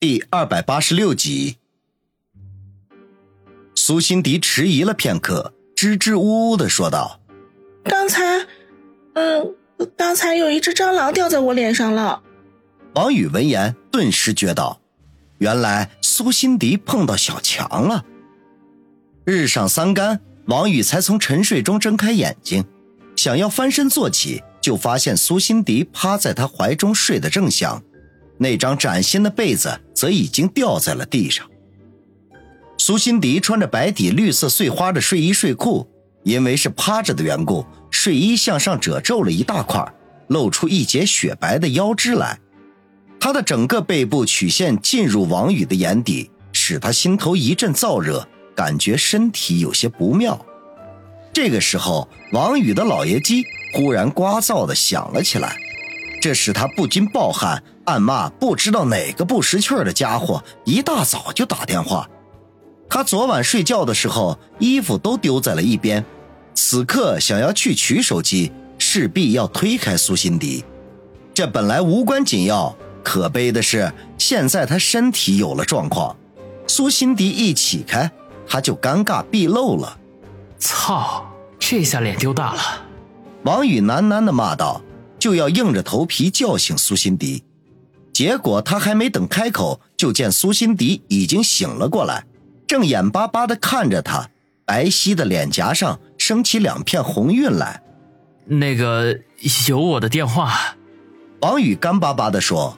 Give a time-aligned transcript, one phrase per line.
[0.00, 1.58] 第二百八十六集，
[3.74, 7.20] 苏辛迪迟疑了片刻，支支吾吾的说道
[7.84, 8.46] ：“刚才，
[9.12, 9.54] 嗯，
[9.98, 12.22] 刚才有一只蟑螂掉在我脸上了。”
[12.96, 14.80] 王宇闻言顿时觉到，
[15.36, 18.06] 原来苏辛迪碰到小强了。
[19.26, 22.64] 日上三竿，王宇才从沉睡中睁开眼睛，
[23.16, 27.82] 想要翻身坐起，就发现苏辛迪趴在他怀中睡得正香。
[28.42, 31.46] 那张崭新的被子则已经掉在了地上。
[32.78, 35.86] 苏辛迪穿着白底绿色碎花的睡衣睡裤，
[36.24, 39.86] 因为是趴着的缘故，睡衣向上褶皱了一大块，
[40.28, 42.38] 露出一截雪白的腰肢来。
[43.20, 50.42] 她的整个背部曲线进入王宇的眼底，使他心头一阵燥热，感觉身体有些不妙。
[51.30, 53.44] 这个时候，王宇的老爷机
[53.74, 55.54] 忽然聒噪的响了起来。
[56.22, 62.08] 这使他不禁暴汗，暗骂不知道哪个不识趣的家伙一大早就打电话。
[62.88, 66.04] 他昨晚睡觉的时候衣服都丢在了一边，
[66.54, 70.64] 此刻想要去取手机，势必要推开苏辛迪。
[71.34, 76.16] 这本来无关紧要，可悲的是现在他身体有了状况，
[76.68, 78.08] 苏辛迪一起开，
[78.46, 79.98] 他就尴尬毕露了。
[80.60, 81.26] 操，
[81.58, 82.60] 这下脸丢大了！
[83.42, 84.80] 王宇喃喃地骂道。
[85.20, 87.44] 就要硬着头皮叫醒苏辛迪，
[88.20, 92.26] 结果他还没等开口，就见苏辛迪已经醒了过来，
[92.66, 94.28] 正眼巴巴地看着他，
[94.66, 97.80] 白皙的脸颊上升起两片红晕来。
[98.44, 99.18] 那个
[99.66, 100.76] 有我的电话，
[101.40, 102.76] 王宇干巴巴地说。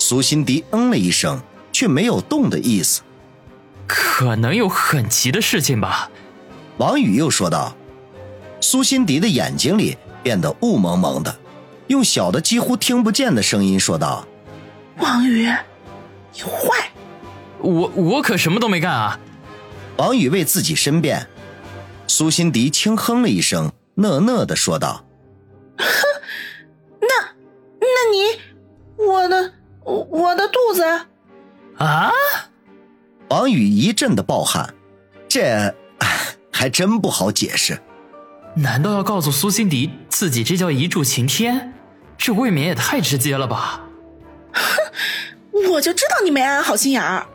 [0.00, 3.02] 苏辛迪嗯了一声，却没有动的意思。
[3.86, 6.10] 可能有很急的事情吧？
[6.78, 7.76] 王宇又说道。
[8.60, 11.32] 苏辛迪的眼睛里变得雾蒙蒙的。
[11.86, 14.26] 用小的几乎听不见的声音说道
[14.98, 15.48] ：“王宇，
[16.32, 16.90] 你坏！
[17.58, 19.18] 我我可什么都没干啊！”
[19.96, 21.28] 王宇为自己申辩。
[22.06, 25.04] 苏辛迪轻哼了一声，讷讷的说道
[25.78, 25.86] ：“哼，
[27.00, 27.08] 那
[27.80, 28.40] 那你
[29.04, 29.52] 我的
[29.84, 30.84] 我的肚子
[31.78, 32.12] 啊！”
[33.30, 34.74] 王宇一阵的暴汗，
[35.28, 35.74] 这
[36.52, 37.80] 还真不好解释。
[38.54, 41.72] 难道要告诉苏辛迪自己这叫一柱擎天？
[42.16, 43.82] 这未免也太直接了吧！
[45.74, 47.26] 哼，我就知道你没安好心眼儿。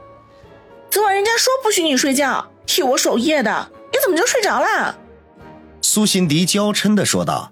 [0.89, 4.97] 昨晚人家说不许你睡觉，替我守夜的，你怎么就睡着了？
[5.81, 7.51] 苏辛迪娇嗔的说道：“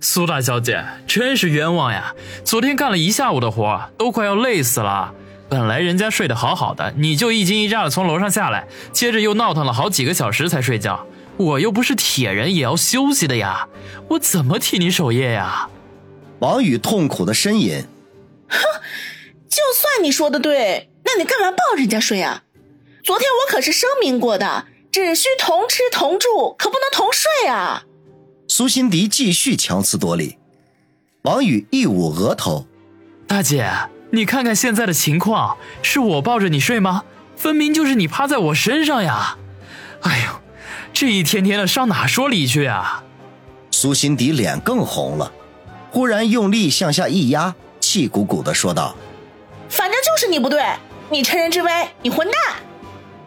[0.00, 2.14] 苏大小姐，真是冤枉呀！
[2.44, 5.12] 昨天干了一下午的活，都快要累死了。
[5.48, 11.06] 本来人家睡得好好的，你就一惊一乍的从楼上下来，接着又闹腾了好几个小时才睡觉。
[11.36, 13.68] 我又不是铁人，也要休息的呀，
[14.08, 15.68] 我怎么替你守夜呀？”
[16.40, 17.84] 王宇痛苦的呻吟
[18.48, 18.58] ：“哼，
[19.52, 22.44] 就算你说的对，那你干嘛抱人家睡啊？
[23.04, 27.84] 昨天我可是声明过的，只需同吃同住，可不能同睡啊！”
[28.48, 30.38] 苏辛迪继续强词夺理。
[31.24, 32.66] 王宇一捂额头
[33.28, 33.70] ：“大姐，
[34.12, 37.04] 你看看现在的情况，是我抱着你睡吗？
[37.36, 39.36] 分明就是你趴在我身上呀！
[40.00, 40.40] 哎呦，
[40.94, 43.04] 这一天天的上哪说理去啊？”
[43.70, 45.30] 苏辛迪脸更红了。
[45.90, 48.96] 忽然用力向下一压，气鼓鼓的说道
[49.72, 50.62] ：“反正就是你不对，
[51.10, 52.56] 你趁人之危，你混蛋！”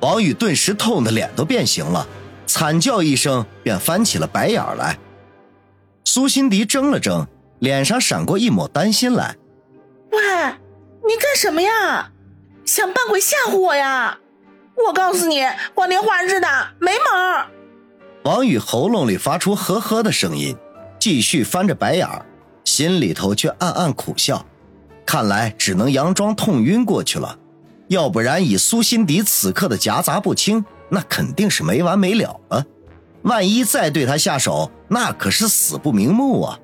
[0.02, 2.08] 王宇顿时痛的脸都变形了，
[2.46, 4.98] 惨叫一声，便翻起了白眼来。
[6.04, 7.28] 苏辛迪怔了怔，
[7.60, 9.36] 脸上闪过一抹担心来
[10.14, 10.20] ：“喂，
[11.08, 12.12] 你干什么呀？
[12.64, 14.20] 想扮鬼吓唬我呀？
[14.88, 16.48] 我告诉你，光天化日的
[16.80, 17.46] 没门！”
[18.24, 20.56] 王宇喉咙里发出呵呵的声音，
[21.00, 22.08] 继续翻着白眼。
[22.64, 24.46] 心里头却暗暗苦笑，
[25.06, 27.38] 看来只能佯装痛晕过去了，
[27.88, 32.66] 要不然以苏辛迪此刻的夹杂不清，那肯定是没完没了了。
[33.22, 36.60] 万一再对他下手，那可是死不瞑目啊！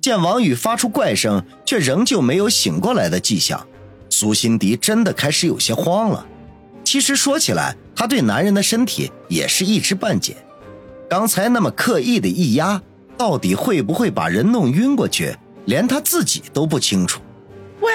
[0.00, 3.66] 见王宇发出怪声，却仍旧没有醒过来的迹象，
[4.10, 6.26] 苏辛迪真的开始有些慌了。
[6.84, 10.36] 其实说起来，他对男人的身体也是一知半解，
[11.08, 12.80] 刚才那么刻意的一压。
[13.16, 17.20] 到底会不会把人弄晕过去，连他自己都不清楚。
[17.80, 17.92] 喂，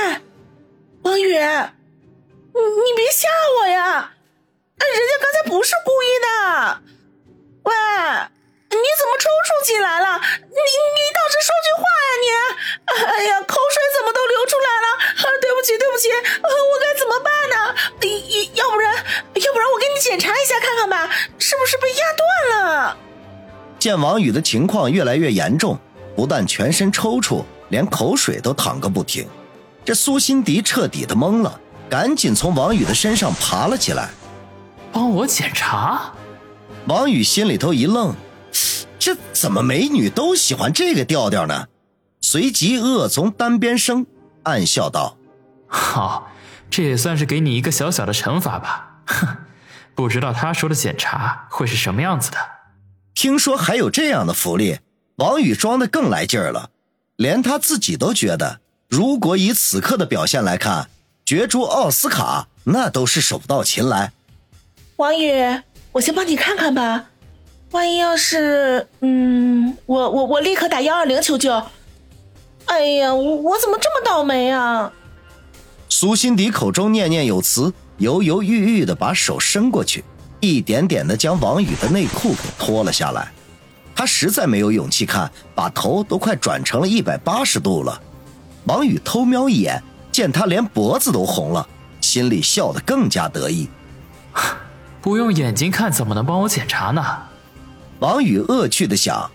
[1.01, 3.27] 王宇，你你别吓
[3.59, 4.13] 我呀！
[4.79, 6.81] 人家刚才不是故意的。
[7.63, 7.73] 喂，
[8.69, 10.21] 你怎么抽搐起来了？
[10.39, 12.15] 你你倒是说句话呀！
[12.23, 12.25] 你，
[13.03, 15.39] 哎呀，口水怎么都流出来了？
[15.41, 17.55] 对不起对不起，我该怎么办呢？
[18.53, 21.09] 要不然要不然我给你检查一下看看吧，
[21.39, 22.97] 是不是被压断了？
[23.79, 25.77] 见王宇的情况越来越严重，
[26.15, 29.27] 不但全身抽搐，连口水都淌个不停，
[29.85, 31.59] 这苏辛迪彻底的懵了，
[31.89, 34.09] 赶紧从王宇的身上爬了起来。
[34.91, 36.13] 帮我检查？
[36.87, 38.15] 王宇心里头一愣，
[38.99, 41.67] 这怎么美女都喜欢这个调调呢？
[42.21, 44.05] 随即恶从单边生，
[44.43, 45.17] 暗笑道
[45.67, 46.31] ：“好，
[46.69, 49.01] 这也算是给你一个小小的惩罚吧。
[49.05, 49.27] 哼，
[49.93, 52.37] 不知道他说的检查会是什么样子的。
[53.13, 54.79] 听说还有这样的福利，
[55.17, 56.69] 王宇装的更来劲儿了，
[57.17, 58.61] 连他自己都觉得，
[58.93, 60.87] 如果以此刻的表现来看，
[61.25, 64.11] 角逐奥斯卡那都是手到擒来。”
[64.97, 65.33] 王宇，
[65.93, 67.05] 我先帮你看看吧，
[67.71, 68.87] 万一要是……
[68.99, 71.51] 嗯，我我我立刻打幺二零求救。
[72.65, 74.93] 哎呀，我我怎么这么倒霉啊！
[75.89, 80.05] 苏辛迪口中念念有词，犹犹豫豫的把手伸过去，
[80.39, 83.31] 一点点的将王宇的内裤给脱了下来。
[83.95, 87.99] 他实在没有勇气看，把头都快转成了一百八十度了。
[88.65, 89.81] 王宇偷瞄一眼，
[90.11, 91.67] 见他连脖子都红了，
[91.99, 93.67] 心里笑得更加得意。
[95.01, 97.03] 不用眼睛看，怎么能帮我检查呢？
[97.99, 99.29] 王宇恶趣的想，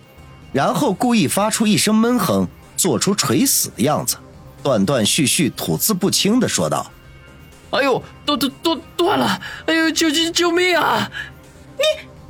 [0.51, 4.17] 然后故意发出一声闷哼，做出垂死的样子，
[4.63, 6.91] 断断续续、吐字不清的说道
[7.71, 9.39] ：“哎呦，都都都断了！
[9.67, 11.09] 哎呦，救救救命啊！
[11.77, 11.83] 你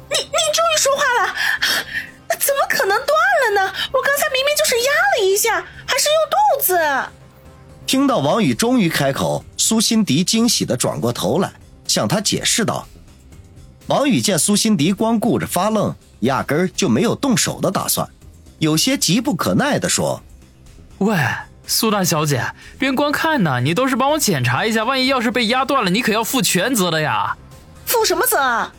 [0.09, 1.33] 你你终于说话了，
[2.37, 3.07] 怎么可能断
[3.53, 3.73] 了呢？
[3.91, 7.09] 我刚才明明就是压了一下，还是用肚子。”
[7.85, 11.51] 听到王宇终于开口，苏辛迪惊喜的转过头来，
[11.87, 12.87] 向他解释道。
[13.87, 18.07] 王宇见苏辛迪光顾着发愣，压根儿就没有动手的打算，
[18.59, 20.21] 有些急不可耐的说
[20.99, 21.17] ：“喂，
[21.65, 22.45] 苏大小姐，
[22.77, 27.35] 别光看呢，你倒是帮我检查一下，万一要是被压断了，你可要负全责的呀
[27.87, 28.71] ！”“负什么责？”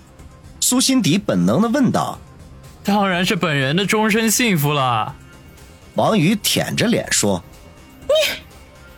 [0.61, 2.17] 苏辛迪本能的问道。
[2.82, 5.15] “当然是本人的终身幸福了。”
[5.94, 7.43] 王宇舔着脸说。
[8.06, 8.41] “你……”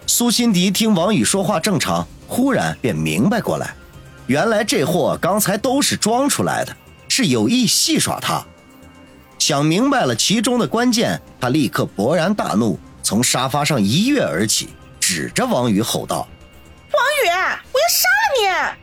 [0.06, 3.74] 苏辛迪听王宇说话正常，忽然便明白过来。
[4.26, 6.76] 原来这货刚才都是装出来的，
[7.08, 8.44] 是有意戏耍他。
[9.38, 14.68] 想明白了其中的关键，他立刻勃然大怒，从沙发上一跃而起，
[15.00, 16.28] 指着王宇吼道
[16.92, 17.28] ：“王宇，
[17.72, 18.78] 我要杀了你！”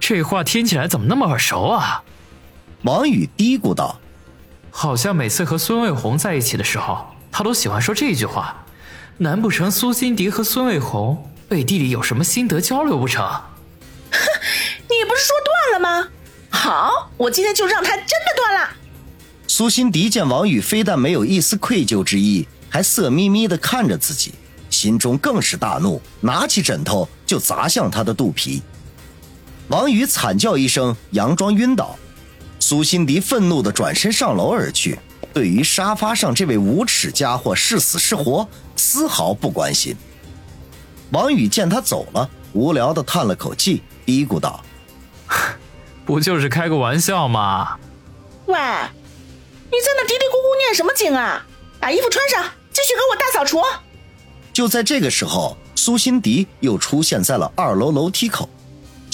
[0.00, 2.02] 这话听起来怎么那么耳熟啊？
[2.82, 4.00] 王宇嘀咕道
[4.76, 8.66] ：“好像每次和孙卫红在一起的时候，他都喜欢说这句话。
[9.18, 13.24] 难不成苏辛迪和孙卫红背地里有什么心得交流不成？”
[14.10, 14.18] 哼
[14.90, 16.08] 你不是说断了吗？
[16.50, 18.68] 好，我今天就让他真的断了。
[19.46, 24.34] 苏辛迪见王宇非但没有一丝愧疚之意，还色眯眯的看着自己，
[24.70, 28.60] 心中更是大怒，拿起枕头就砸向他的肚皮。
[29.68, 31.96] 王宇惨叫一声，佯装晕倒。
[32.66, 34.98] 苏辛迪愤怒的转身上楼而去，
[35.34, 39.94] 对于沙发上这位无耻家伙是死是活，丝毫不关心。
[41.10, 44.64] 王宇见他走了，无聊的叹了口气，嘀咕道。
[46.06, 47.76] 不就是开个玩笑吗？
[48.46, 51.44] 喂，你在那嘀嘀咕咕念什么经啊？
[51.78, 53.60] 把衣服穿上，继续给我大扫除。
[54.54, 58.48] 就在这个时候，苏辛迪又出现在了二楼楼梯口，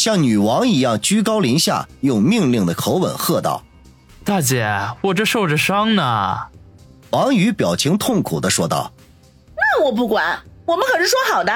[0.01, 3.63] 像女王一样居高临下，用命令的口吻喝道
[4.25, 4.67] ：“大姐，
[5.03, 6.39] 我这受着伤呢。”
[7.13, 8.91] 王宇表情痛苦的说道
[9.55, 11.53] ：“那我不管，我们可是说好的，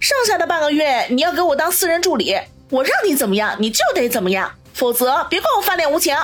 [0.00, 2.34] 剩下的半个月你要给我当私人助理。”
[2.70, 6.16] 我让你怎么样，你就得怎么样，否则别怪我翻脸无情。”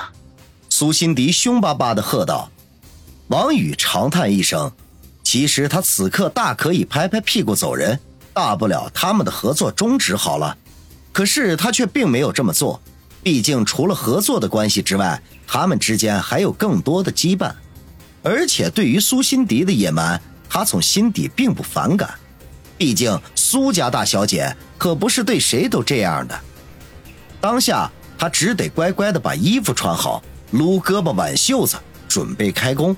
[0.67, 2.49] 苏辛迪凶巴巴的喝道。
[3.27, 4.71] 王宇长叹一声，
[5.21, 7.99] 其实他此刻大可以拍拍屁股走人，
[8.33, 10.57] 大不了他们的合作终止好了。
[11.11, 12.81] 可是他却并没有这么做，
[13.21, 17.51] 毕竟除了合作的关系之外，他们之间还有更多的羁绊。
[18.23, 22.13] 而且对于苏辛迪的野蛮，他从心底并不反感。
[22.77, 26.39] 毕竟苏家大小姐可不是对谁都这样的。
[27.39, 31.77] 当下他只得乖乖的把衣服穿好，撸胳膊挽袖子，
[32.07, 32.95] 准备开工。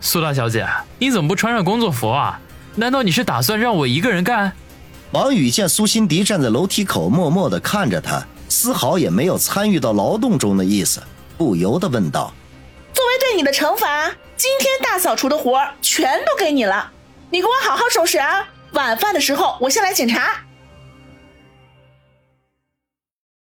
[0.00, 0.66] 苏大小姐，
[0.98, 2.40] 你怎么不穿上工作服啊？
[2.76, 4.52] 难道你是打算让我一个人干？
[5.12, 11.02] 王宇见苏辛迪站在楼梯口，默默的看着他，丝毫也没有参与到劳动中的意思，
[11.36, 12.32] 不由得问道
[12.94, 16.92] ：“作为对你的惩罚，今天大扫除的活全都给你了，
[17.28, 20.30] 你给我好好收拾啊！”晚饭的时候，我先来检查。